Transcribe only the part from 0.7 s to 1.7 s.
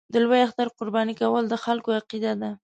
قرباني کول د